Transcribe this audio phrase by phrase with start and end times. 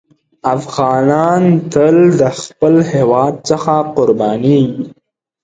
[0.57, 1.43] افغانان
[1.73, 4.85] تل د خپل هېواد څخه قربانېږي.